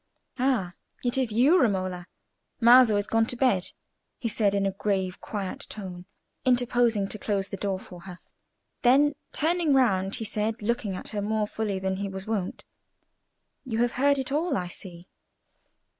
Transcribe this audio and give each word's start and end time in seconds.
"Ah! 0.39 0.73
it 1.05 1.15
is 1.15 1.31
you, 1.31 1.61
Romola. 1.61 2.07
Maso 2.59 2.95
is 2.95 3.05
gone 3.05 3.27
to 3.27 3.35
bed," 3.35 3.67
he 4.17 4.27
said, 4.27 4.55
in 4.55 4.65
a 4.65 4.71
grave, 4.71 5.21
quiet 5.21 5.67
tone, 5.69 6.05
interposing 6.43 7.07
to 7.07 7.19
close 7.19 7.49
the 7.49 7.55
door 7.55 7.79
for 7.79 8.01
her. 8.01 8.17
Then, 8.81 9.13
turning 9.31 9.75
round, 9.75 10.15
he 10.15 10.25
said, 10.25 10.63
looking 10.63 10.95
at 10.95 11.09
her 11.09 11.21
more 11.21 11.45
fully 11.47 11.77
than 11.77 11.97
he 11.97 12.09
was 12.09 12.25
wont, 12.25 12.63
"You 13.63 13.77
have 13.83 13.91
heard 13.91 14.17
it 14.17 14.31
all, 14.31 14.57
I 14.57 14.69
see." 14.69 15.05